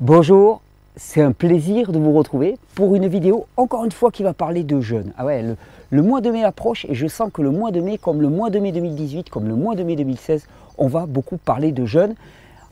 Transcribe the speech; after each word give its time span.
Bonjour, 0.00 0.62
c'est 0.94 1.20
un 1.22 1.32
plaisir 1.32 1.90
de 1.90 1.98
vous 1.98 2.12
retrouver 2.12 2.56
pour 2.76 2.94
une 2.94 3.08
vidéo, 3.08 3.46
encore 3.56 3.84
une 3.84 3.90
fois, 3.90 4.12
qui 4.12 4.22
va 4.22 4.32
parler 4.32 4.62
de 4.62 4.80
jeûne. 4.80 5.12
Ah 5.18 5.24
ouais, 5.24 5.56
le, 5.90 6.02
mois 6.02 6.20
de 6.20 6.30
mai 6.30 6.44
approche 6.44 6.84
et 6.88 6.94
je 6.94 7.08
sens 7.08 7.30
que 7.34 7.42
le 7.42 7.50
mois 7.50 7.72
de 7.72 7.80
mai, 7.80 7.98
comme 7.98 8.22
le 8.22 8.28
mois 8.28 8.48
de 8.48 8.60
mai 8.60 8.70
2018, 8.70 9.28
comme 9.28 9.48
le 9.48 9.56
mois 9.56 9.74
de 9.74 9.82
mai 9.82 9.96
2016, 9.96 10.46
on 10.78 10.86
va 10.86 11.06
beaucoup 11.06 11.36
parler 11.36 11.72
de 11.72 11.84
jeûne. 11.84 12.14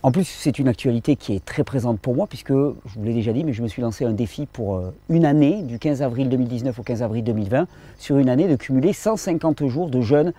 En 0.05 0.13
plus, 0.13 0.23
c'est 0.23 0.61
une 0.61 0.69
actualité 0.69 1.17
qui 1.17 1.35
est 1.35 1.45
très 1.45 1.65
présente 1.65 1.99
pour 1.99 2.15
moi, 2.15 2.29
puisque, 2.29 2.53
je 2.53 2.95
vous 2.95 3.03
l'ai 3.03 3.15
déjà 3.15 3.33
dit, 3.33 3.43
mais 3.43 3.53
je 3.53 3.63
me 3.65 3.67
suis 3.67 3.83
lancé 3.83 4.05
un 4.05 4.13
défi 4.13 4.47
pour 4.47 4.77
euh, 4.77 4.95
une 5.09 5.25
année, 5.25 5.63
du 5.63 5.81
15 5.81 6.03
avril 6.03 6.29
2019 6.29 6.79
au 6.79 6.83
15 6.85 7.03
avril 7.03 7.25
2020, 7.25 7.67
sur 7.99 8.19
une 8.19 8.29
année 8.29 8.47
de 8.47 8.55
cumuler 8.55 8.93
150 8.93 9.67
jours 9.67 9.91
de 9.91 10.01
jeûne 10.01 10.33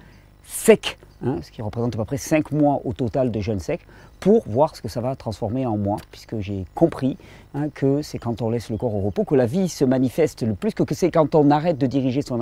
sec 0.46 0.98
Hein, 1.26 1.38
ce 1.42 1.50
qui 1.50 1.64
représente 1.64 1.96
à 1.96 1.98
peu 1.98 2.06
près 2.06 2.18
5 2.18 2.52
mois 2.52 2.82
au 2.86 2.94
total 2.94 3.32
de 3.32 3.40
jeûne 3.40 3.60
sec, 3.60 3.82
pour 4.20 4.44
voir 4.48 4.76
ce 4.76 4.82
que 4.82 4.88
ça 4.88 5.02
va 5.02 5.16
transformer 5.16 5.66
en 5.66 5.78
moi, 5.78 5.98
puisque 6.12 6.40
j'ai 6.40 6.66
compris 6.76 7.18
hein, 7.54 7.70
que 7.74 8.02
c'est 8.02 8.18
quand 8.18 8.42
on 8.42 8.50
laisse 8.50 8.70
le 8.70 8.78
corps 8.78 8.96
au 8.96 9.02
repos 9.02 9.24
que 9.24 9.36
la 9.36 9.46
vie 9.46 9.70
se 9.70 9.86
manifeste 9.86 10.42
le 10.44 10.54
plus, 10.54 10.74
que 10.74 10.84
c'est 10.94 11.12
quand 11.12 11.36
on 11.36 11.52
arrête 11.52 11.78
de 11.78 11.88
diriger 11.88 12.22
son 12.22 12.40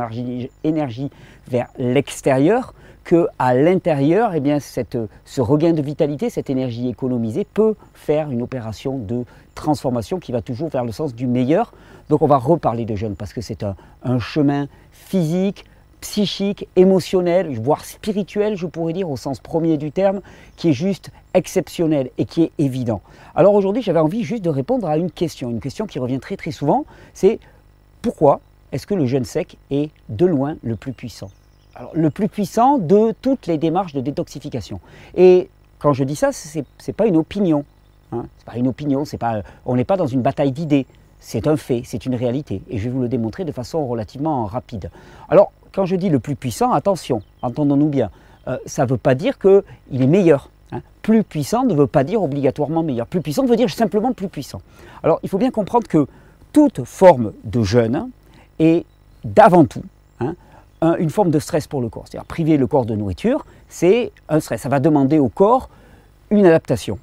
énergie 0.64 1.10
vers 1.48 1.68
l'extérieur, 1.78 2.74
que 3.04 3.28
à 3.38 3.54
l'intérieur, 3.54 4.34
eh 4.34 4.40
bien, 4.40 4.58
ce 4.60 5.42
regain 5.42 5.74
de 5.74 5.82
vitalité, 5.82 6.30
cette 6.30 6.50
énergie 6.50 6.90
économisée 6.90 7.46
peut 7.46 7.76
faire 7.94 8.32
une 8.32 8.42
opération 8.42 8.98
de 8.98 9.26
transformation 9.54 10.20
qui 10.20 10.32
va 10.32 10.42
toujours 10.42 10.70
vers 10.70 10.84
le 10.84 10.92
sens 10.92 11.14
du 11.14 11.28
meilleur. 11.28 11.72
Donc 12.10 12.24
on 12.24 12.28
va 12.28 12.38
reparler 12.38 12.86
de 12.86 12.96
jeûne 12.96 13.16
parce 13.16 13.32
que 13.32 13.42
c'est 13.42 13.64
un 14.04 14.20
chemin 14.20 14.68
physique, 14.92 15.66
psychique, 16.06 16.68
émotionnel, 16.76 17.60
voire 17.60 17.84
spirituel, 17.84 18.56
je 18.56 18.68
pourrais 18.68 18.94
dire 18.94 19.10
au 19.10 19.18
sens 19.18 19.40
premier 19.40 19.76
du 19.78 19.92
terme, 19.92 20.22
qui 20.56 20.70
est 20.70 20.74
juste 20.74 21.10
exceptionnel 21.34 22.12
et 22.20 22.26
qui 22.26 22.44
est 22.44 22.52
évident. 22.60 23.02
Alors 23.34 23.56
aujourd'hui, 23.56 23.82
j'avais 23.82 24.00
envie 24.00 24.24
juste 24.24 24.44
de 24.44 24.52
répondre 24.52 24.88
à 24.88 24.98
une 24.98 25.10
question, 25.10 25.50
une 25.50 25.60
question 25.60 25.88
qui 25.88 25.98
revient 25.98 26.20
très 26.20 26.38
très 26.38 26.52
souvent, 26.52 26.86
c'est 27.16 27.40
pourquoi 28.04 28.40
est-ce 28.72 28.86
que 28.86 28.94
le 28.94 29.08
jeûne 29.08 29.26
sec 29.26 29.58
est 29.72 29.90
de 30.10 30.28
loin 30.28 30.58
le 30.62 30.76
plus 30.76 30.94
puissant? 30.94 31.32
Alors, 31.74 31.90
Le 31.96 32.12
plus 32.12 32.30
puissant 32.30 32.78
de 32.78 33.12
toutes 33.24 33.48
les 33.48 33.58
démarches 33.58 33.94
de 33.94 34.02
détoxification. 34.02 34.80
Et 35.16 35.50
quand 35.80 35.94
je 35.94 36.04
dis 36.04 36.16
ça, 36.16 36.32
ce 36.32 36.60
n'est 36.60 36.94
pas 36.96 37.08
une 37.08 37.18
opinion. 37.18 37.66
Hein 38.12 38.28
c'est 38.38 38.46
pas 38.46 38.58
une 38.58 38.68
opinion, 38.68 39.06
on 39.66 39.76
n'est 39.76 39.84
pas 39.84 39.98
dans 39.98 40.06
une 40.06 40.22
bataille 40.22 40.52
d'idées. 40.52 40.86
C'est 41.20 41.48
un 41.48 41.58
fait, 41.58 41.82
c'est 41.84 42.06
une 42.06 42.14
réalité. 42.14 42.62
Et 42.70 42.78
je 42.78 42.84
vais 42.84 42.92
vous 42.92 43.02
le 43.02 43.08
démontrer 43.08 43.44
de 43.44 43.52
façon 43.52 43.88
relativement 43.88 44.46
rapide. 44.46 44.92
Alors, 45.30 45.52
quand 45.76 45.86
je 45.86 45.98
dis 45.98 46.10
le 46.10 46.20
plus 46.20 46.36
puissant, 46.36 46.72
attention, 46.72 47.22
entendons-nous 47.42 47.90
bien, 47.90 48.10
euh, 48.48 48.58
ça 48.66 48.86
ne 48.86 48.90
veut 48.90 48.98
pas 48.98 49.14
dire 49.14 49.38
qu'il 49.38 50.02
est 50.02 50.08
meilleur. 50.08 50.50
Hein. 50.72 50.82
Plus 51.02 51.24
puissant 51.24 51.66
ne 51.66 51.76
veut 51.76 51.86
pas 51.88 52.06
dire 52.06 52.24
obligatoirement 52.24 52.82
meilleur. 52.82 53.08
Plus 53.08 53.22
puissant 53.22 53.46
veut 53.46 53.58
dire 53.58 53.70
simplement 53.70 54.14
plus 54.14 54.30
puissant. 54.30 54.62
Alors 55.04 55.20
il 55.22 55.30
faut 55.30 55.38
bien 55.38 55.52
comprendre 55.52 55.88
que 55.88 56.08
toute 56.54 56.86
forme 56.86 57.34
de 57.44 57.62
jeûne 57.62 58.10
est 58.60 58.86
d'avant 59.26 59.66
tout 59.66 59.84
hein, 60.22 60.36
une 60.98 61.10
forme 61.10 61.30
de 61.30 61.40
stress 61.40 61.68
pour 61.68 61.82
le 61.82 61.90
corps. 61.90 62.06
C'est-à-dire 62.08 62.26
priver 62.26 62.56
le 62.56 62.68
corps 62.68 62.86
de 62.86 62.96
nourriture, 62.96 63.46
c'est 63.68 64.14
un 64.30 64.40
stress. 64.40 64.62
Ça 64.62 64.70
va 64.70 64.80
demander 64.80 65.20
au 65.20 65.28
corps 65.28 65.70
une 66.30 66.46
adaptation. 66.46 67.00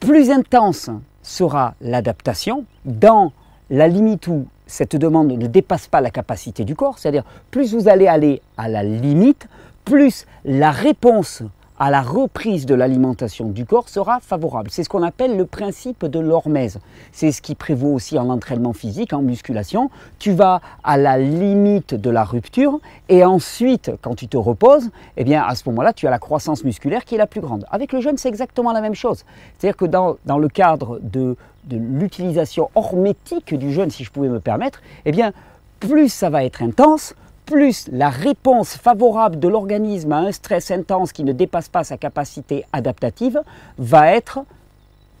Plus 0.00 0.30
intense 0.30 0.88
sera 1.22 1.74
l'adaptation 1.80 2.64
dans 2.84 3.32
la 3.68 3.88
limite 3.88 4.26
où 4.28 4.46
cette 4.66 4.96
demande 4.96 5.32
ne 5.32 5.46
dépasse 5.46 5.86
pas 5.86 6.00
la 6.00 6.10
capacité 6.10 6.64
du 6.64 6.74
corps, 6.74 6.98
c'est-à-dire 6.98 7.24
plus 7.50 7.74
vous 7.74 7.88
allez 7.88 8.06
aller 8.06 8.40
à 8.56 8.68
la 8.68 8.82
limite, 8.82 9.48
plus 9.84 10.26
la 10.44 10.70
réponse 10.70 11.42
à 11.78 11.90
la 11.90 12.02
reprise 12.02 12.66
de 12.66 12.74
l'alimentation 12.74 13.48
du 13.48 13.66
corps 13.66 13.88
sera 13.88 14.20
favorable. 14.20 14.70
C'est 14.70 14.84
ce 14.84 14.88
qu'on 14.88 15.02
appelle 15.02 15.36
le 15.36 15.44
principe 15.44 16.06
de 16.06 16.20
l'hormèse. 16.20 16.78
C'est 17.12 17.32
ce 17.32 17.42
qui 17.42 17.54
prévaut 17.54 17.92
aussi 17.92 18.18
en 18.18 18.30
entraînement 18.30 18.72
physique, 18.72 19.12
en 19.12 19.22
musculation. 19.22 19.90
Tu 20.18 20.32
vas 20.32 20.60
à 20.84 20.96
la 20.96 21.18
limite 21.18 21.94
de 21.94 22.10
la 22.10 22.24
rupture 22.24 22.78
et 23.08 23.24
ensuite, 23.24 23.90
quand 24.02 24.14
tu 24.14 24.28
te 24.28 24.36
reposes, 24.36 24.90
eh 25.16 25.24
bien 25.24 25.42
à 25.42 25.54
ce 25.56 25.68
moment-là, 25.68 25.92
tu 25.92 26.06
as 26.06 26.10
la 26.10 26.20
croissance 26.20 26.62
musculaire 26.64 27.04
qui 27.04 27.16
est 27.16 27.18
la 27.18 27.26
plus 27.26 27.40
grande. 27.40 27.66
Avec 27.70 27.92
le 27.92 28.00
jeûne, 28.00 28.18
c'est 28.18 28.28
exactement 28.28 28.72
la 28.72 28.80
même 28.80 28.94
chose. 28.94 29.24
C'est-à-dire 29.58 29.76
que 29.76 29.84
dans, 29.84 30.16
dans 30.26 30.38
le 30.38 30.48
cadre 30.48 31.00
de, 31.02 31.36
de 31.66 31.76
l'utilisation 31.76 32.70
hormétique 32.74 33.54
du 33.54 33.72
jeûne, 33.72 33.90
si 33.90 34.04
je 34.04 34.10
pouvais 34.10 34.28
me 34.28 34.40
permettre, 34.40 34.82
eh 35.04 35.12
bien 35.12 35.32
plus 35.80 36.08
ça 36.08 36.30
va 36.30 36.44
être 36.44 36.62
intense, 36.62 37.14
plus 37.46 37.88
la 37.92 38.08
réponse 38.08 38.74
favorable 38.74 39.38
de 39.38 39.48
l'organisme 39.48 40.12
à 40.12 40.18
un 40.18 40.32
stress 40.32 40.70
intense 40.70 41.12
qui 41.12 41.24
ne 41.24 41.32
dépasse 41.32 41.68
pas 41.68 41.84
sa 41.84 41.98
capacité 41.98 42.64
adaptative 42.72 43.42
va 43.78 44.12
être 44.12 44.40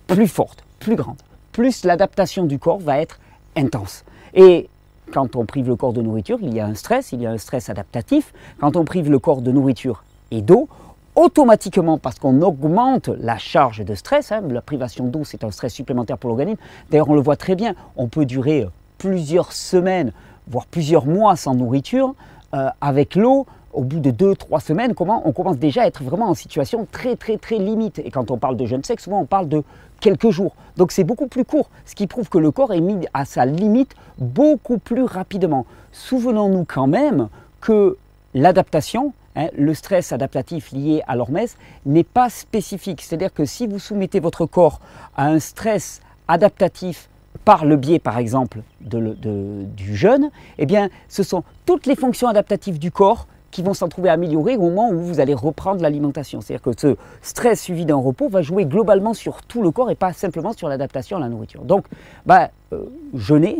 plus 0.06 0.28
forte, 0.28 0.64
plus 0.78 0.96
grande. 0.96 1.18
Plus 1.52 1.84
l'adaptation 1.84 2.44
du 2.44 2.58
corps 2.58 2.80
va 2.80 2.98
être 2.98 3.20
intense. 3.56 4.04
Et 4.32 4.68
quand 5.12 5.36
on 5.36 5.44
prive 5.44 5.68
le 5.68 5.76
corps 5.76 5.92
de 5.92 6.02
nourriture, 6.02 6.38
il 6.40 6.54
y 6.54 6.60
a 6.60 6.66
un 6.66 6.74
stress, 6.74 7.12
il 7.12 7.20
y 7.20 7.26
a 7.26 7.30
un 7.30 7.38
stress 7.38 7.68
adaptatif. 7.68 8.32
Quand 8.58 8.76
on 8.76 8.84
prive 8.84 9.10
le 9.10 9.18
corps 9.18 9.42
de 9.42 9.52
nourriture 9.52 10.02
et 10.30 10.40
d'eau, 10.40 10.68
automatiquement, 11.16 11.98
parce 11.98 12.18
qu'on 12.18 12.42
augmente 12.42 13.08
la 13.08 13.38
charge 13.38 13.84
de 13.84 13.94
stress, 13.94 14.32
hein, 14.32 14.42
la 14.48 14.62
privation 14.62 15.06
d'eau 15.06 15.24
c'est 15.24 15.44
un 15.44 15.50
stress 15.50 15.72
supplémentaire 15.72 16.18
pour 16.18 16.28
l'organisme, 16.28 16.60
d'ailleurs 16.90 17.08
on 17.08 17.14
le 17.14 17.20
voit 17.20 17.36
très 17.36 17.54
bien, 17.54 17.74
on 17.96 18.08
peut 18.08 18.24
durer 18.24 18.66
plusieurs 18.98 19.52
semaines 19.52 20.12
voire 20.48 20.66
plusieurs 20.66 21.06
mois 21.06 21.36
sans 21.36 21.54
nourriture, 21.54 22.14
euh, 22.54 22.68
avec 22.80 23.14
l'eau, 23.14 23.46
au 23.72 23.82
bout 23.82 23.98
de 23.98 24.10
deux, 24.10 24.36
trois 24.36 24.60
semaines, 24.60 24.94
comment 24.94 25.22
on 25.24 25.32
commence 25.32 25.58
déjà 25.58 25.82
à 25.82 25.86
être 25.86 26.02
vraiment 26.02 26.28
en 26.28 26.34
situation 26.34 26.86
très 26.90 27.16
très 27.16 27.38
très 27.38 27.58
limite. 27.58 27.98
Et 27.98 28.10
quand 28.10 28.30
on 28.30 28.38
parle 28.38 28.56
de 28.56 28.66
jeûne 28.66 28.84
sec, 28.84 29.00
souvent 29.00 29.20
on 29.20 29.26
parle 29.26 29.48
de 29.48 29.64
quelques 30.00 30.30
jours. 30.30 30.54
Donc 30.76 30.92
c'est 30.92 31.02
beaucoup 31.02 31.26
plus 31.26 31.44
court, 31.44 31.70
ce 31.84 31.94
qui 31.94 32.06
prouve 32.06 32.28
que 32.28 32.38
le 32.38 32.50
corps 32.50 32.72
est 32.72 32.80
mis 32.80 33.06
à 33.14 33.24
sa 33.24 33.46
limite 33.46 33.94
beaucoup 34.18 34.78
plus 34.78 35.02
rapidement. 35.02 35.66
Souvenons-nous 35.92 36.64
quand 36.66 36.86
même 36.86 37.28
que 37.60 37.96
l'adaptation, 38.32 39.12
hein, 39.36 39.48
le 39.56 39.74
stress 39.74 40.12
adaptatif 40.12 40.72
lié 40.72 41.02
à 41.06 41.16
l'hormèse, 41.16 41.56
n'est 41.86 42.04
pas 42.04 42.30
spécifique. 42.30 43.02
C'est-à-dire 43.02 43.32
que 43.32 43.44
si 43.44 43.66
vous 43.66 43.78
soumettez 43.78 44.20
votre 44.20 44.46
corps 44.46 44.80
à 45.16 45.26
un 45.26 45.38
stress 45.38 46.00
adaptatif 46.28 47.08
par 47.44 47.64
le 47.64 47.76
biais, 47.76 47.98
par 47.98 48.18
exemple, 48.18 48.60
du 48.80 49.96
jeûne, 49.96 50.30
eh 50.58 50.66
bien, 50.66 50.88
ce 51.08 51.22
sont 51.22 51.44
toutes 51.66 51.86
les 51.86 51.96
fonctions 51.96 52.28
adaptatives 52.28 52.78
du 52.78 52.90
corps 52.90 53.26
qui 53.54 53.62
vont 53.62 53.74
s'en 53.74 53.88
trouver 53.88 54.08
améliorées 54.08 54.56
au 54.56 54.62
moment 54.62 54.90
où 54.90 54.98
vous 54.98 55.20
allez 55.20 55.32
reprendre 55.32 55.80
l'alimentation. 55.80 56.40
C'est-à-dire 56.40 56.62
que 56.62 56.72
ce 56.76 56.96
stress 57.22 57.62
suivi 57.62 57.84
d'un 57.84 57.94
repos 57.94 58.28
va 58.28 58.42
jouer 58.42 58.64
globalement 58.66 59.14
sur 59.14 59.42
tout 59.42 59.62
le 59.62 59.70
corps 59.70 59.92
et 59.92 59.94
pas 59.94 60.12
simplement 60.12 60.52
sur 60.52 60.68
l'adaptation 60.68 61.18
à 61.18 61.20
la 61.20 61.28
nourriture. 61.28 61.62
Donc, 61.62 61.86
bah, 62.26 62.50
euh, 62.72 62.86
jeûner 63.14 63.58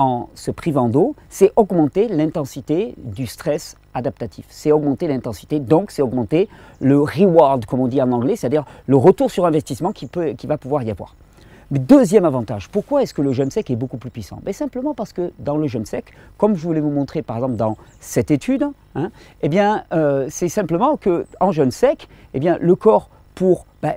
en 0.00 0.30
se 0.34 0.50
privant 0.50 0.88
d'eau, 0.88 1.14
c'est 1.28 1.52
augmenter 1.56 2.08
l'intensité 2.08 2.94
du 2.96 3.26
stress 3.26 3.76
adaptatif. 3.92 4.46
C'est 4.48 4.72
augmenter 4.72 5.06
l'intensité, 5.06 5.60
donc 5.60 5.90
c'est 5.90 6.00
augmenter 6.00 6.48
le 6.80 6.98
reward, 7.02 7.66
comme 7.66 7.80
on 7.80 7.86
dit 7.86 8.00
en 8.00 8.10
anglais, 8.10 8.34
c'est-à-dire 8.34 8.64
le 8.86 8.96
retour 8.96 9.30
sur 9.30 9.44
investissement 9.44 9.92
qui, 9.92 10.08
va 10.46 10.56
pouvoir 10.56 10.84
y 10.84 10.90
avoir. 10.90 11.16
Deuxième 11.70 12.24
avantage, 12.24 12.70
pourquoi 12.70 13.02
est-ce 13.02 13.12
que 13.12 13.20
le 13.20 13.32
jeûne 13.32 13.50
sec 13.50 13.70
est 13.70 13.76
beaucoup 13.76 13.98
plus 13.98 14.08
puissant? 14.08 14.40
Ben 14.42 14.54
Simplement 14.54 14.94
parce 14.94 15.12
que 15.12 15.32
dans 15.38 15.58
le 15.58 15.66
jeûne 15.66 15.84
sec, 15.84 16.06
comme 16.38 16.56
je 16.56 16.62
voulais 16.62 16.80
vous 16.80 16.90
montrer 16.90 17.20
par 17.20 17.36
exemple 17.36 17.56
dans 17.56 17.76
cette 18.00 18.30
étude, 18.30 18.66
hein, 18.94 19.10
eh 19.42 19.50
euh, 19.92 20.26
c'est 20.30 20.48
simplement 20.48 20.96
qu'en 20.96 21.52
jeûne 21.52 21.70
sec, 21.70 22.08
eh 22.32 22.40
bien, 22.40 22.56
le 22.58 22.74
corps, 22.74 23.10
pour 23.34 23.66
ben, 23.82 23.94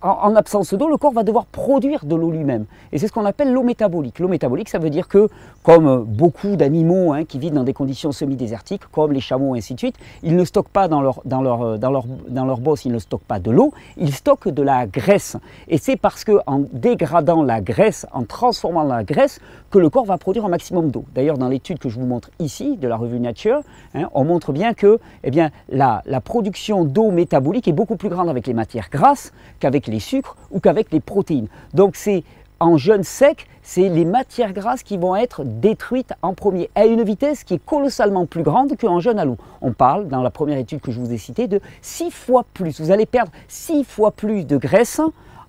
en, 0.00 0.36
absence 0.36 0.74
d'eau, 0.74 0.88
le 0.88 0.96
corps 0.96 1.12
va 1.12 1.24
devoir 1.24 1.46
produire 1.46 2.04
de 2.04 2.14
l'eau 2.14 2.30
lui-même. 2.30 2.66
Et 2.92 2.98
c'est 2.98 3.08
ce 3.08 3.12
qu'on 3.12 3.24
appelle 3.24 3.52
l'eau 3.52 3.64
métabolique. 3.64 4.20
L'eau 4.20 4.28
métabolique, 4.28 4.68
ça 4.68 4.78
veut 4.78 4.90
dire 4.90 5.08
que, 5.08 5.28
comme 5.64 6.04
beaucoup 6.04 6.54
d'animaux 6.54 7.12
hein, 7.12 7.24
qui 7.24 7.38
vivent 7.38 7.54
dans 7.54 7.64
des 7.64 7.72
conditions 7.72 8.12
semi-désertiques, 8.12 8.82
comme 8.92 9.12
les 9.12 9.20
chameaux 9.20 9.54
ainsi 9.54 9.74
de 9.74 9.78
suite, 9.78 9.96
ils 10.22 10.36
ne 10.36 10.44
stockent 10.44 10.68
pas 10.68 10.86
dans 10.86 11.00
leur, 11.00 11.20
dans 11.24 11.42
leur, 11.42 11.78
dans 11.78 11.90
leur, 11.90 12.04
dans 12.28 12.44
leur 12.44 12.60
bosse, 12.60 12.84
ils 12.84 12.92
ne 12.92 12.98
stockent 12.98 13.22
pas 13.22 13.40
de 13.40 13.50
l'eau, 13.50 13.72
ils 13.96 14.14
stockent 14.14 14.48
de 14.48 14.62
la 14.62 14.86
graisse. 14.86 15.36
Et 15.66 15.78
c'est 15.78 15.96
parce 15.96 16.24
qu'en 16.24 16.62
dégradant 16.72 17.42
la 17.42 17.60
graisse, 17.60 18.06
en 18.12 18.22
transformant 18.22 18.84
la 18.84 19.02
graisse, 19.02 19.40
que 19.70 19.78
le 19.78 19.90
corps 19.90 20.04
va 20.04 20.16
produire 20.16 20.44
un 20.46 20.48
maximum 20.48 20.90
d'eau. 20.90 21.04
D'ailleurs, 21.14 21.38
dans 21.38 21.48
l'étude 21.48 21.78
que 21.78 21.88
je 21.88 21.98
vous 21.98 22.06
montre 22.06 22.30
ici, 22.38 22.76
de 22.76 22.86
la 22.86 22.96
revue 22.96 23.18
Nature, 23.18 23.60
hein, 23.94 24.08
on 24.14 24.24
montre 24.24 24.52
bien 24.52 24.74
que 24.74 25.00
eh 25.24 25.30
bien, 25.30 25.50
la, 25.68 26.02
la 26.06 26.20
production 26.20 26.84
d'eau 26.84 27.10
métabolique 27.10 27.66
est 27.66 27.72
beaucoup 27.72 27.96
plus 27.96 28.08
grande 28.08 28.28
avec 28.28 28.46
les 28.46 28.54
matières 28.54 28.88
grasses 28.90 29.32
qu'avec 29.58 29.87
les 29.88 30.00
sucres 30.00 30.36
ou 30.50 30.60
qu'avec 30.60 30.92
les 30.92 31.00
protéines. 31.00 31.48
Donc 31.74 31.96
c'est 31.96 32.24
en 32.60 32.76
jeûne 32.76 33.04
sec, 33.04 33.46
c'est 33.62 33.88
les 33.88 34.04
matières 34.04 34.52
grasses 34.52 34.82
qui 34.82 34.96
vont 34.96 35.14
être 35.14 35.44
détruites 35.44 36.12
en 36.22 36.34
premier, 36.34 36.70
à 36.74 36.86
une 36.86 37.02
vitesse 37.02 37.44
qui 37.44 37.54
est 37.54 37.64
colossalement 37.64 38.26
plus 38.26 38.42
grande 38.42 38.76
qu'en 38.76 38.98
jeûne 38.98 39.18
à 39.18 39.24
l'eau. 39.24 39.36
On 39.60 39.72
parle, 39.72 40.08
dans 40.08 40.22
la 40.22 40.30
première 40.30 40.58
étude 40.58 40.80
que 40.80 40.90
je 40.90 40.98
vous 40.98 41.12
ai 41.12 41.18
citée, 41.18 41.46
de 41.46 41.60
6 41.82 42.10
fois 42.10 42.44
plus. 42.54 42.80
Vous 42.80 42.90
allez 42.90 43.06
perdre 43.06 43.30
6 43.46 43.84
fois 43.84 44.10
plus 44.10 44.44
de 44.44 44.56
graisse 44.56 45.00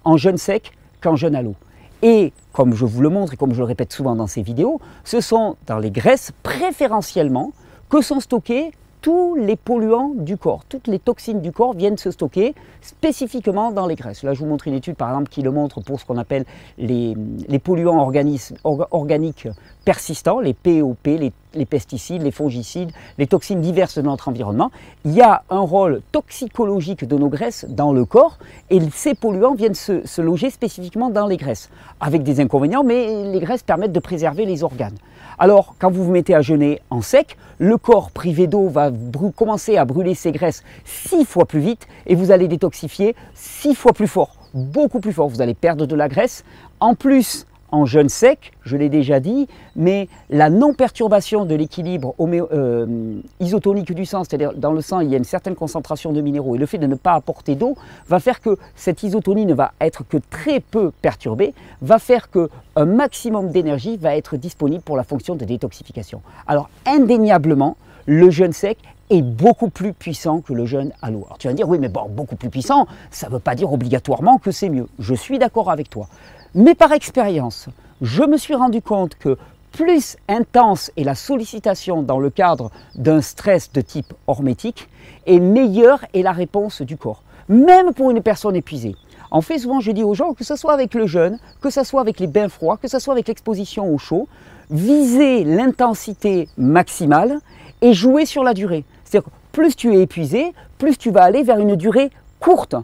en 0.03 0.17
jeûne 0.17 0.37
sec 0.37 0.71
qu'en 1.01 1.15
jeûne 1.15 1.35
à 1.35 1.41
l'eau. 1.41 1.55
Et 2.01 2.31
comme 2.53 2.73
je 2.75 2.85
vous 2.85 3.01
le 3.01 3.09
montre 3.09 3.33
et 3.33 3.37
comme 3.37 3.53
je 3.53 3.59
le 3.59 3.65
répète 3.65 3.91
souvent 3.91 4.15
dans 4.15 4.27
ces 4.27 4.41
vidéos, 4.41 4.79
ce 5.03 5.19
sont 5.19 5.55
dans 5.65 5.79
les 5.79 5.91
graisses 5.91 6.31
préférentiellement 6.43 7.51
que 7.89 8.01
sont 8.01 8.19
stockées 8.19 8.71
tous 9.01 9.35
les 9.35 9.55
polluants 9.55 10.11
du 10.15 10.37
corps, 10.37 10.65
toutes 10.67 10.87
les 10.87 10.99
toxines 10.99 11.41
du 11.41 11.51
corps 11.51 11.73
viennent 11.73 11.97
se 11.97 12.11
stocker 12.11 12.53
spécifiquement 12.81 13.71
dans 13.71 13.87
les 13.87 13.95
graisses. 13.95 14.23
Là, 14.23 14.33
je 14.33 14.39
vous 14.39 14.45
montre 14.45 14.67
une 14.67 14.73
étude, 14.73 14.95
par 14.95 15.09
exemple, 15.09 15.29
qui 15.29 15.41
le 15.41 15.51
montre 15.51 15.81
pour 15.81 15.99
ce 15.99 16.05
qu'on 16.05 16.17
appelle 16.17 16.45
les, 16.77 17.15
polluants 17.63 17.99
organiques 17.99 19.47
persistants, 19.85 20.39
les 20.39 20.53
POP, 20.53 21.05
les, 21.05 21.31
les, 21.53 21.65
pesticides, 21.65 22.21
les 22.21 22.31
fongicides, 22.31 22.91
les 23.17 23.27
toxines 23.27 23.61
diverses 23.61 23.97
de 23.97 24.01
notre 24.01 24.27
environnement. 24.27 24.71
Il 25.05 25.13
y 25.13 25.21
a 25.21 25.43
un 25.49 25.61
rôle 25.61 26.01
toxicologique 26.11 27.07
de 27.07 27.17
nos 27.17 27.29
graisses 27.29 27.65
dans 27.69 27.93
le 27.93 28.05
corps 28.05 28.37
et 28.69 28.79
ces 28.93 29.15
polluants 29.15 29.55
viennent 29.55 29.75
se 29.75 30.21
loger 30.21 30.49
spécifiquement 30.49 31.09
dans 31.09 31.27
les 31.27 31.37
graisses, 31.37 31.69
avec 31.99 32.23
des 32.23 32.39
inconvénients, 32.39 32.83
mais 32.83 33.31
les 33.31 33.39
graisses 33.39 33.63
permettent 33.63 33.93
de 33.93 33.99
préserver 33.99 34.45
les 34.45 34.63
organes. 34.63 34.97
Alors, 35.41 35.75
quand 35.79 35.89
vous 35.89 36.03
vous 36.03 36.11
mettez 36.11 36.35
à 36.35 36.41
jeûner 36.41 36.81
en 36.89 37.01
sec, 37.01 37.37
le 37.59 37.77
corps 37.77 38.11
privé 38.11 38.45
d'eau 38.45 38.67
va 38.67 38.91
commencer 39.37 39.77
à 39.77 39.85
brûler 39.85 40.13
ses 40.13 40.33
graisses 40.33 40.63
six 40.83 41.23
fois 41.23 41.45
plus 41.45 41.61
vite 41.61 41.87
et 42.07 42.15
vous 42.15 42.31
allez 42.31 42.49
détoxifier 42.49 43.15
six 43.35 43.73
fois 43.73 43.93
plus 43.93 44.07
fort, 44.07 44.35
beaucoup 44.53 44.99
plus 44.99 45.13
fort. 45.13 45.29
Vous 45.29 45.41
allez 45.41 45.53
perdre 45.53 45.85
de 45.85 45.95
la 45.95 46.09
graisse. 46.09 46.43
En 46.81 46.93
plus, 46.93 47.45
en 47.71 47.85
jeûne 47.85 48.09
sec, 48.09 48.51
je 48.63 48.77
l'ai 48.77 48.89
déjà 48.89 49.19
dit, 49.19 49.47
mais 49.75 50.07
la 50.29 50.49
non-perturbation 50.49 51.45
de 51.45 51.55
l'équilibre 51.55 52.15
euh, 52.19 53.19
isotonique 53.39 53.93
du 53.93 54.05
sang, 54.05 54.23
c'est-à-dire 54.23 54.53
dans 54.53 54.73
le 54.73 54.81
sang 54.81 54.99
il 55.01 55.09
y 55.09 55.13
a 55.13 55.17
une 55.17 55.23
certaine 55.23 55.55
concentration 55.55 56.11
de 56.11 56.21
minéraux, 56.21 56.55
et 56.55 56.57
le 56.57 56.65
fait 56.65 56.77
de 56.77 56.87
ne 56.87 56.95
pas 56.95 57.13
apporter 57.13 57.55
d'eau 57.55 57.75
va 58.07 58.19
faire 58.19 58.41
que 58.41 58.57
cette 58.75 59.03
isotonie 59.03 59.45
ne 59.45 59.53
va 59.53 59.71
être 59.81 60.03
que 60.07 60.17
très 60.29 60.59
peu 60.59 60.91
perturbée, 61.01 61.53
va 61.81 61.99
faire 61.99 62.29
que 62.29 62.49
un 62.75 62.85
maximum 62.85 63.51
d'énergie 63.51 63.97
va 63.97 64.15
être 64.15 64.37
disponible 64.37 64.83
pour 64.83 64.97
la 64.97 65.03
fonction 65.03 65.35
de 65.35 65.45
détoxification. 65.45 66.21
Alors 66.47 66.69
indéniablement, 66.85 67.77
le 68.05 68.29
jeûne 68.29 68.53
sec 68.53 68.77
est 69.09 69.21
beaucoup 69.21 69.69
plus 69.69 69.93
puissant 69.93 70.41
que 70.41 70.53
le 70.53 70.65
jeûne 70.65 70.91
à 71.01 71.09
l'eau. 71.09 71.23
Alors 71.25 71.37
tu 71.37 71.47
vas 71.47 71.53
dire, 71.53 71.67
oui, 71.67 71.79
mais 71.79 71.89
bon, 71.89 72.07
beaucoup 72.09 72.35
plus 72.35 72.49
puissant, 72.49 72.87
ça 73.11 73.27
ne 73.27 73.33
veut 73.33 73.39
pas 73.39 73.55
dire 73.55 73.71
obligatoirement 73.73 74.37
que 74.37 74.51
c'est 74.51 74.69
mieux. 74.69 74.87
Je 74.99 75.15
suis 75.15 75.39
d'accord 75.39 75.71
avec 75.71 75.89
toi. 75.89 76.07
Mais 76.55 76.73
par 76.73 76.91
expérience, 76.93 77.69
je 78.01 78.23
me 78.23 78.37
suis 78.37 78.55
rendu 78.55 78.81
compte 78.81 79.15
que 79.15 79.37
plus 79.71 80.17
intense 80.27 80.91
est 80.97 81.03
la 81.03 81.13
sollicitation 81.13 82.01
dans 82.01 82.19
le 82.19 82.31
cadre 82.31 82.71
d'un 82.95 83.21
stress 83.21 83.71
de 83.71 83.81
type 83.81 84.13
hormétique, 84.25 84.89
et 85.27 85.39
meilleure 85.39 86.03
est 86.15 86.23
la 86.23 86.31
réponse 86.31 86.81
du 86.81 86.97
corps, 86.97 87.21
même 87.49 87.93
pour 87.93 88.09
une 88.09 88.23
personne 88.23 88.55
épuisée. 88.55 88.95
En 89.29 89.41
fait, 89.41 89.59
souvent, 89.59 89.79
je 89.79 89.91
dis 89.91 90.03
aux 90.03 90.15
gens 90.15 90.33
que 90.33 90.43
ce 90.43 90.55
soit 90.55 90.73
avec 90.73 90.95
le 90.95 91.05
jeûne, 91.05 91.37
que 91.61 91.69
ce 91.69 91.83
soit 91.83 92.01
avec 92.01 92.19
les 92.19 92.25
bains 92.25 92.49
froids, 92.49 92.77
que 92.77 92.87
ce 92.87 92.97
soit 92.97 93.13
avec 93.13 93.27
l'exposition 93.27 93.93
au 93.93 93.99
chaud, 93.99 94.27
visez 94.71 95.43
l'intensité 95.43 96.49
maximale 96.57 97.39
et 97.81 97.93
jouez 97.93 98.25
sur 98.25 98.43
la 98.43 98.55
durée. 98.55 98.85
C'est-à-dire 99.03 99.29
plus 99.51 99.75
tu 99.75 99.93
es 99.93 100.01
épuisé, 100.01 100.53
plus 100.79 100.97
tu 100.97 101.11
vas 101.11 101.23
aller 101.23 101.43
vers 101.43 101.59
une 101.59 101.75
durée 101.75 102.09
courte 102.39 102.75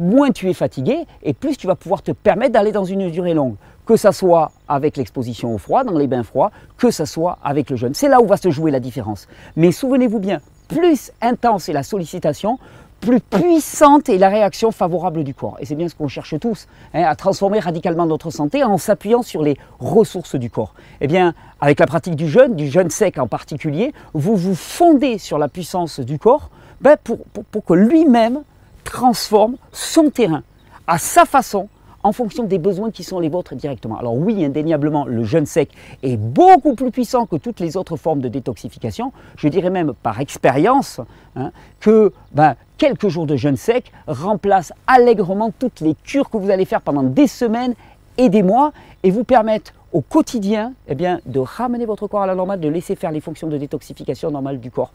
moins 0.00 0.30
tu 0.30 0.48
es 0.48 0.54
fatigué 0.54 1.06
et 1.22 1.32
plus 1.32 1.56
tu 1.56 1.66
vas 1.66 1.76
pouvoir 1.76 2.02
te 2.02 2.10
permettre 2.10 2.52
d'aller 2.52 2.72
dans 2.72 2.84
une 2.84 3.10
durée 3.10 3.34
longue. 3.34 3.54
Que 3.86 3.96
ce 3.96 4.10
soit 4.10 4.50
avec 4.68 4.96
l'exposition 4.96 5.54
au 5.54 5.58
froid, 5.58 5.84
dans 5.84 5.98
les 5.98 6.06
bains 6.06 6.22
froids, 6.22 6.50
que 6.78 6.90
ce 6.90 7.04
soit 7.04 7.38
avec 7.44 7.70
le 7.70 7.76
jeûne. 7.76 7.94
C'est 7.94 8.08
là 8.08 8.20
où 8.20 8.26
va 8.26 8.36
se 8.36 8.50
jouer 8.50 8.70
la 8.70 8.80
différence. 8.80 9.28
Mais 9.56 9.72
souvenez-vous 9.72 10.18
bien, 10.18 10.40
plus 10.68 11.12
intense 11.20 11.68
est 11.68 11.72
la 11.72 11.82
sollicitation, 11.82 12.58
plus 13.00 13.20
puissante 13.20 14.08
est 14.08 14.18
la 14.18 14.28
réaction 14.28 14.70
favorable 14.70 15.24
du 15.24 15.34
corps. 15.34 15.56
Et 15.60 15.66
c'est 15.66 15.74
bien 15.74 15.88
ce 15.88 15.94
qu'on 15.94 16.08
cherche 16.08 16.38
tous, 16.38 16.66
hein, 16.94 17.02
à 17.04 17.16
transformer 17.16 17.58
radicalement 17.58 18.06
notre 18.06 18.30
santé 18.30 18.62
en 18.62 18.78
s'appuyant 18.78 19.22
sur 19.22 19.42
les 19.42 19.56
ressources 19.80 20.36
du 20.36 20.50
corps. 20.50 20.74
Eh 21.00 21.06
bien, 21.06 21.34
avec 21.60 21.80
la 21.80 21.86
pratique 21.86 22.14
du 22.14 22.28
jeûne, 22.28 22.54
du 22.54 22.68
jeûne 22.68 22.90
sec 22.90 23.18
en 23.18 23.26
particulier, 23.26 23.92
vous 24.14 24.36
vous 24.36 24.54
fondez 24.54 25.18
sur 25.18 25.38
la 25.38 25.48
puissance 25.48 26.00
du 26.00 26.18
corps 26.18 26.50
ben, 26.80 26.96
pour 27.02 27.64
que 27.64 27.74
lui-même 27.74 28.42
transforme 28.90 29.56
son 29.72 30.10
terrain 30.10 30.42
à 30.86 30.98
sa 30.98 31.24
façon 31.24 31.68
en 32.02 32.12
fonction 32.12 32.44
des 32.44 32.58
besoins 32.58 32.90
qui 32.90 33.04
sont 33.04 33.20
les 33.20 33.28
vôtres 33.28 33.54
directement. 33.54 33.98
Alors 33.98 34.16
oui, 34.16 34.44
indéniablement, 34.44 35.04
le 35.06 35.22
jeûne 35.22 35.46
sec 35.46 35.70
est 36.02 36.16
beaucoup 36.16 36.74
plus 36.74 36.90
puissant 36.90 37.26
que 37.26 37.36
toutes 37.36 37.60
les 37.60 37.76
autres 37.76 37.96
formes 37.96 38.20
de 38.20 38.28
détoxification. 38.28 39.12
Je 39.36 39.48
dirais 39.48 39.70
même 39.70 39.92
par 40.02 40.20
expérience 40.20 41.00
hein, 41.36 41.52
que 41.78 42.12
ben, 42.32 42.56
quelques 42.78 43.08
jours 43.08 43.26
de 43.26 43.36
jeûne 43.36 43.56
sec 43.56 43.92
remplacent 44.06 44.72
allègrement 44.86 45.52
toutes 45.56 45.80
les 45.80 45.94
cures 45.94 46.30
que 46.30 46.38
vous 46.38 46.50
allez 46.50 46.64
faire 46.64 46.80
pendant 46.80 47.02
des 47.02 47.26
semaines 47.26 47.74
et 48.18 48.28
des 48.28 48.42
mois 48.42 48.72
et 49.02 49.10
vous 49.10 49.24
permettent 49.24 49.74
au 49.92 50.00
quotidien 50.00 50.72
eh 50.88 50.94
de 50.94 51.38
ramener 51.38 51.84
votre 51.84 52.06
corps 52.06 52.22
à 52.22 52.26
la 52.26 52.34
normale, 52.34 52.60
de 52.60 52.68
laisser 52.68 52.96
faire 52.96 53.10
les 53.10 53.20
fonctions 53.20 53.48
de 53.48 53.58
détoxification 53.58 54.30
normale 54.30 54.58
du 54.58 54.70
corps. 54.70 54.92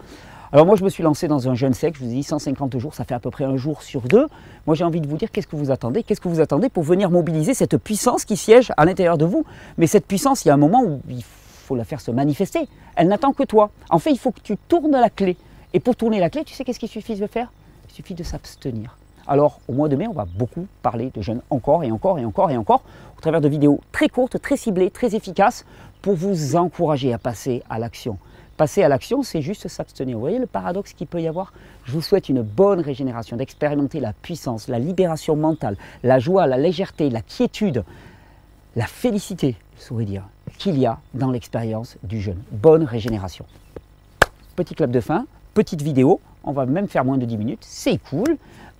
Alors 0.51 0.65
moi 0.65 0.75
je 0.75 0.83
me 0.83 0.89
suis 0.89 1.01
lancé 1.03 1.27
dans 1.27 1.49
un 1.49 1.55
jeûne 1.55 1.73
sec, 1.73 1.95
je 1.95 2.03
vous 2.03 2.09
ai 2.09 2.13
dit 2.13 2.23
150 2.23 2.77
jours, 2.77 2.93
ça 2.93 3.03
fait 3.03 3.15
à 3.15 3.19
peu 3.19 3.31
près 3.31 3.45
un 3.45 3.57
jour 3.57 3.81
sur 3.81 4.01
deux. 4.01 4.27
Moi 4.67 4.75
j'ai 4.75 4.83
envie 4.83 5.01
de 5.01 5.07
vous 5.07 5.17
dire 5.17 5.31
qu'est-ce 5.31 5.47
que 5.47 5.55
vous 5.55 5.71
attendez? 5.71 6.03
Qu'est-ce 6.03 6.21
que 6.21 6.27
vous 6.27 6.39
attendez 6.39 6.69
pour 6.69 6.83
venir 6.83 7.09
mobiliser 7.09 7.53
cette 7.53 7.77
puissance 7.77 8.25
qui 8.25 8.37
siège 8.37 8.71
à 8.77 8.85
l'intérieur 8.85 9.17
de 9.17 9.25
vous? 9.25 9.43
Mais 9.77 9.87
cette 9.87 10.05
puissance, 10.05 10.45
il 10.45 10.49
y 10.49 10.51
a 10.51 10.53
un 10.53 10.57
moment 10.57 10.83
où 10.83 11.01
il 11.09 11.23
faut 11.23 11.75
la 11.75 11.83
faire 11.83 11.99
se 11.99 12.11
manifester. 12.11 12.67
Elle 12.95 13.07
n'attend 13.07 13.33
que 13.33 13.43
toi. 13.43 13.71
En 13.89 13.97
fait, 13.97 14.11
il 14.11 14.19
faut 14.19 14.31
que 14.31 14.39
tu 14.41 14.55
tournes 14.55 14.91
la 14.91 15.09
clé. 15.09 15.35
Et 15.73 15.79
pour 15.79 15.95
tourner 15.95 16.19
la 16.19 16.29
clé, 16.29 16.43
tu 16.43 16.53
sais 16.53 16.63
qu'est-ce 16.63 16.79
qu'il 16.79 16.89
suffit 16.89 17.15
de 17.15 17.27
faire? 17.27 17.51
Il 17.89 17.93
suffit 17.93 18.13
de 18.13 18.23
s'abstenir. 18.23 18.97
Alors, 19.27 19.59
au 19.67 19.73
mois 19.73 19.89
de 19.89 19.95
mai, 19.95 20.07
on 20.07 20.13
va 20.13 20.25
beaucoup 20.25 20.67
parler 20.83 21.11
de 21.15 21.21
jeûne 21.21 21.41
encore 21.49 21.83
et 21.83 21.91
encore 21.91 22.19
et 22.19 22.25
encore 22.25 22.51
et 22.51 22.57
encore, 22.57 22.83
au 23.17 23.21
travers 23.21 23.41
de 23.41 23.49
vidéos 23.49 23.81
très 23.91 24.07
courtes, 24.07 24.39
très 24.39 24.57
ciblées, 24.57 24.91
très 24.91 25.15
efficaces, 25.15 25.65
pour 26.03 26.13
vous 26.13 26.55
encourager 26.55 27.11
à 27.11 27.17
passer 27.17 27.63
à 27.67 27.79
l'action. 27.79 28.19
Passer 28.57 28.83
à 28.83 28.87
l'action, 28.87 29.21
c'est 29.21 29.41
juste 29.41 29.67
s'abstenir. 29.67 30.15
Vous 30.15 30.21
voyez 30.21 30.39
le 30.39 30.45
paradoxe 30.45 30.93
qu'il 30.93 31.07
peut 31.07 31.21
y 31.21 31.27
avoir? 31.27 31.51
Je 31.83 31.91
vous 31.91 32.01
souhaite 32.01 32.29
une 32.29 32.41
bonne 32.41 32.79
régénération, 32.79 33.35
d'expérimenter 33.35 33.99
la 33.99 34.13
puissance, 34.13 34.69
la 34.69 34.79
libération 34.79 35.35
mentale, 35.35 35.75
la 36.03 36.19
joie, 36.19 36.47
la 36.47 36.57
légèreté, 36.57 37.09
la 37.09 37.21
quiétude, 37.21 37.83
la 38.77 38.87
félicité, 38.87 39.57
dire, 39.99 40.23
qu'il 40.57 40.79
y 40.79 40.85
a 40.85 40.99
dans 41.13 41.31
l'expérience 41.31 41.97
du 42.03 42.21
jeûne. 42.21 42.41
Bonne 42.51 42.83
régénération. 42.83 43.45
Petit 44.55 44.73
club 44.73 44.91
de 44.91 45.01
fin, 45.01 45.25
petite 45.53 45.81
vidéo, 45.81 46.21
on 46.45 46.53
va 46.53 46.65
même 46.65 46.87
faire 46.87 47.03
moins 47.03 47.17
de 47.17 47.25
10 47.25 47.37
minutes, 47.37 47.65
c'est 47.65 47.97
cool. 47.97 48.37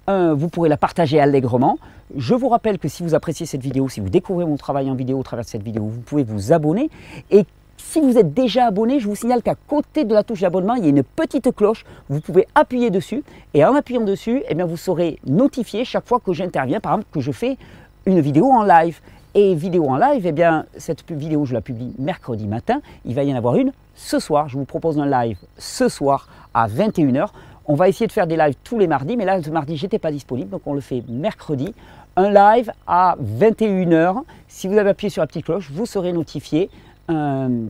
vous 0.07 0.48
pourrez 0.48 0.69
la 0.69 0.78
partager 0.78 1.19
allègrement. 1.19 1.80
Je 2.16 2.33
vous 2.33 2.48
rappelle 2.48 2.78
que 2.78 2.88
si 2.88 3.04
vous 3.04 3.13
appréciez 3.13 3.45
cette 3.45 3.62
vidéo, 3.62 3.89
si 3.89 4.00
vous 4.00 4.10
découvrez 4.10 4.45
mon 4.45 4.56
travail 4.57 4.89
en 4.89 4.95
vidéo 4.95 5.19
au 5.19 5.24
travers 5.24 5.44
de 5.44 5.50
cette 5.50 5.63
vidéo, 5.63 5.83
vous 5.83 6.01
pouvez 6.01 6.24
vous 6.24 6.54
abonner 6.54 6.89
et 7.30 7.45
si 7.77 8.01
vous 8.01 8.18
êtes 8.18 8.33
déjà 8.33 8.66
abonné, 8.66 9.00
je 9.00 9.07
vous 9.07 9.16
signale 9.16 9.42
qu'à 9.42 9.56
côté 9.56 10.04
de 10.04 10.13
la 10.13 10.24
touche 10.24 10.42
d'abonnement, 10.42 10.75
il 10.75 10.83
y 10.83 10.88
a 10.88 10.89
une 10.89 11.04
petite 11.04 11.54
cloche. 11.56 11.86
Vous 12.10 12.19
pouvez 12.19 12.48
appuyer 12.56 12.89
dessus 12.89 13.24
et 13.54 13.63
en 13.63 13.75
appuyant 13.75 14.01
dessus, 14.01 14.44
eh 14.50 14.56
bien, 14.56 14.66
vous 14.66 14.77
serez 14.77 15.19
notifié 15.25 15.86
chaque 15.86 16.07
fois 16.07 16.19
que 16.19 16.33
j'interviens, 16.33 16.80
par 16.80 16.94
exemple 16.94 17.10
que 17.12 17.22
je 17.22 17.31
fais 17.31 17.57
une 18.06 18.19
vidéo 18.19 18.51
en 18.51 18.63
live. 18.63 19.00
Et 19.33 19.54
vidéo 19.54 19.89
en 19.89 19.98
live, 19.98 20.26
eh 20.26 20.31
bien, 20.31 20.66
cette 20.78 21.09
vidéo, 21.11 21.44
je 21.44 21.54
la 21.54 21.59
publie 21.59 21.94
mercredi 22.00 22.47
matin. 22.47 22.81
Il 23.04 23.16
va 23.16 23.23
y 23.23 23.33
en 23.33 23.38
avoir 23.38 23.56
une 23.56 23.73
ce 23.94 24.19
soir. 24.19 24.47
Je 24.47 24.57
vous 24.57 24.64
propose 24.64 24.97
un 24.97 25.06
live 25.06 25.38
ce 25.57 25.90
soir 25.90 26.30
à 26.54 26.68
21h. 26.68 27.28
On 27.66 27.76
va 27.76 27.90
essayer 27.90 28.07
de 28.07 28.11
faire 28.11 28.28
des 28.28 28.38
lives 28.38 28.56
tous 28.64 28.80
les 28.80 28.88
mardis, 28.88 29.18
mais 29.18 29.26
là, 29.26 29.42
ce 29.42 29.50
mardi, 29.50 29.76
j'étais 29.76 30.00
pas 30.00 30.11
disponible, 30.11 30.52
donc 30.52 30.61
on 30.66 30.73
le 30.73 30.81
fait 30.81 31.04
mercredi. 31.09 31.73
Un 32.16 32.30
live 32.30 32.71
à 32.88 33.18
21h. 33.21 34.21
Si 34.47 34.68
vous 34.68 34.78
avez 34.78 34.92
appuyé 34.92 35.09
sur 35.09 35.21
la 35.21 35.28
petite 35.28 35.45
cloche, 35.45 35.69
vous 35.69 35.85
serez 35.85 36.14
notifié. 36.14 36.69
Euh, 37.09 37.68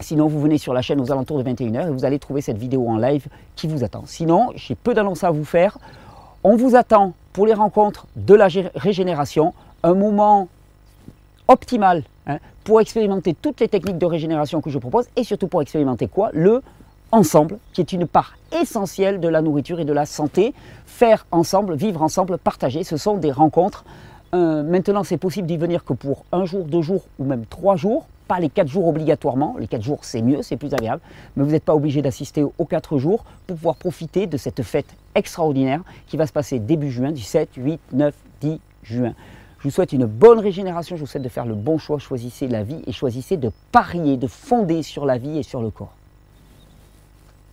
sinon, 0.00 0.28
vous 0.28 0.40
venez 0.40 0.58
sur 0.58 0.72
la 0.72 0.82
chaîne 0.82 1.00
aux 1.00 1.10
alentours 1.10 1.42
de 1.42 1.48
21h 1.48 1.88
et 1.88 1.90
vous 1.90 2.04
allez 2.04 2.18
trouver 2.18 2.40
cette 2.40 2.58
vidéo 2.58 2.88
en 2.88 2.96
live 2.96 3.26
qui 3.56 3.66
vous 3.66 3.84
attend. 3.84 4.04
Sinon, 4.06 4.50
j'ai 4.54 4.74
peu 4.74 4.94
d'annonces 4.94 5.24
à 5.24 5.30
vous 5.30 5.44
faire. 5.44 5.78
On 6.42 6.56
vous 6.56 6.76
attend 6.76 7.12
pour 7.32 7.46
les 7.46 7.54
rencontres 7.54 8.06
de 8.16 8.34
la 8.34 8.48
régénération, 8.74 9.54
un 9.82 9.94
moment 9.94 10.48
optimal 11.48 12.04
hein, 12.26 12.38
pour 12.64 12.80
expérimenter 12.80 13.34
toutes 13.34 13.60
les 13.60 13.68
techniques 13.68 13.98
de 13.98 14.06
régénération 14.06 14.60
que 14.60 14.70
je 14.70 14.78
propose 14.78 15.06
et 15.16 15.24
surtout 15.24 15.48
pour 15.48 15.62
expérimenter 15.62 16.06
quoi? 16.06 16.30
Le 16.32 16.62
ensemble, 17.12 17.58
qui 17.72 17.80
est 17.80 17.92
une 17.92 18.06
part 18.06 18.36
essentielle 18.52 19.20
de 19.20 19.28
la 19.28 19.42
nourriture 19.42 19.80
et 19.80 19.84
de 19.84 19.92
la 19.92 20.06
santé. 20.06 20.54
Faire 20.86 21.26
ensemble, 21.30 21.74
vivre 21.74 22.02
ensemble, 22.02 22.38
partager, 22.38 22.84
ce 22.84 22.96
sont 22.96 23.16
des 23.16 23.32
rencontres. 23.32 23.84
Euh, 24.32 24.62
maintenant, 24.62 25.02
c'est 25.02 25.16
possible 25.16 25.48
d'y 25.48 25.56
venir 25.56 25.84
que 25.84 25.92
pour 25.92 26.24
un 26.30 26.44
jour, 26.44 26.64
deux 26.64 26.82
jours 26.82 27.04
ou 27.18 27.24
même 27.24 27.46
trois 27.46 27.76
jours 27.76 28.06
pas 28.30 28.38
les 28.38 28.48
4 28.48 28.68
jours 28.68 28.86
obligatoirement. 28.86 29.56
Les 29.58 29.66
4 29.66 29.82
jours, 29.82 29.98
c'est 30.02 30.22
mieux, 30.22 30.40
c'est 30.42 30.56
plus 30.56 30.72
agréable. 30.72 31.02
Mais 31.34 31.42
vous 31.42 31.50
n'êtes 31.50 31.64
pas 31.64 31.74
obligé 31.74 32.00
d'assister 32.00 32.44
aux 32.44 32.64
4 32.64 32.96
jours 32.96 33.24
pour 33.48 33.56
pouvoir 33.56 33.74
profiter 33.74 34.28
de 34.28 34.36
cette 34.36 34.62
fête 34.62 34.94
extraordinaire 35.16 35.82
qui 36.06 36.16
va 36.16 36.28
se 36.28 36.32
passer 36.32 36.60
début 36.60 36.92
juin, 36.92 37.10
du 37.10 37.22
7, 37.22 37.48
8, 37.56 37.80
9, 37.92 38.14
10 38.40 38.60
juin. 38.84 39.14
Je 39.58 39.64
vous 39.64 39.70
souhaite 39.72 39.92
une 39.92 40.06
bonne 40.06 40.38
régénération, 40.38 40.94
je 40.94 41.00
vous 41.00 41.08
souhaite 41.08 41.24
de 41.24 41.28
faire 41.28 41.44
le 41.44 41.56
bon 41.56 41.76
choix, 41.76 41.98
choisissez 41.98 42.46
la 42.46 42.62
vie 42.62 42.80
et 42.86 42.92
choisissez 42.92 43.36
de 43.36 43.50
parier, 43.72 44.16
de 44.16 44.28
fonder 44.28 44.84
sur 44.84 45.06
la 45.06 45.18
vie 45.18 45.36
et 45.36 45.42
sur 45.42 45.60
le 45.60 45.70
corps. 45.70 45.96